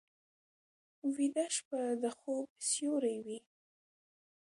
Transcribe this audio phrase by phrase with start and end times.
[1.15, 3.39] ویده شپه د خوب سیوری وي